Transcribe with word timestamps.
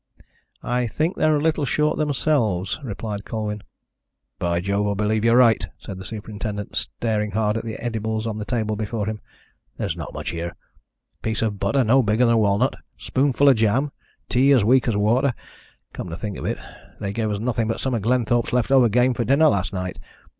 "I 0.63 0.87
think 0.87 1.15
they're 1.15 1.35
a 1.35 1.39
little 1.39 1.63
short 1.63 1.99
themselves," 1.99 2.79
replied 2.83 3.23
Colwyn. 3.23 3.61
"By 4.39 4.59
Jove, 4.59 4.87
I 4.87 4.93
believe 4.95 5.23
you're 5.23 5.37
right!" 5.37 5.67
said 5.77 5.99
the 5.99 6.03
superintendent, 6.05 6.75
staring 6.75 7.33
hard 7.33 7.55
at 7.55 7.63
the 7.63 7.77
edibles 7.77 8.25
on 8.25 8.39
the 8.39 8.43
table 8.43 8.75
before 8.75 9.05
him. 9.05 9.21
"There's 9.77 9.95
not 9.95 10.11
much 10.11 10.31
here 10.31 10.55
a 10.55 10.55
piece 11.21 11.43
of 11.43 11.59
butter 11.59 11.83
no 11.83 12.01
bigger 12.01 12.25
than 12.25 12.33
a 12.33 12.37
walnut, 12.39 12.73
a 12.73 12.79
spoonful 12.97 13.47
of 13.49 13.57
jam, 13.57 13.83
and 13.83 13.91
tea 14.27 14.51
as 14.53 14.63
weak 14.65 14.87
as 14.87 14.97
water. 14.97 15.35
Come 15.93 16.09
to 16.09 16.17
think 16.17 16.35
of 16.35 16.45
it, 16.45 16.57
they 16.99 17.13
gave 17.13 17.29
us 17.29 17.39
nothing 17.39 17.67
but 17.67 17.79
some 17.79 17.93
of 17.93 18.01
Glenthorpe's 18.01 18.51
left 18.53 18.71
over 18.71 18.89
game 18.89 19.13
for 19.13 19.23
dinner 19.23 19.49
last 19.49 19.71
night. 19.71 19.99